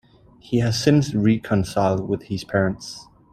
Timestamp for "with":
2.09-2.23